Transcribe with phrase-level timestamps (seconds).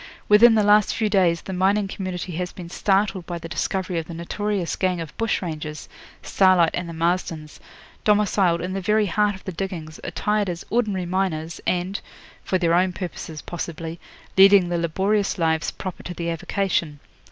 [0.27, 4.07] Within the last few days the mining community has been startled by the discovery of
[4.07, 5.87] the notorious gang of bush rangers,
[6.23, 7.59] Starlight and the Marstons,
[8.03, 12.01] domiciled in the very heart of the diggings, attired as ordinary miners, and
[12.43, 13.99] for their own purposes possibly
[14.35, 16.99] leading the laborious lives proper to the avocation.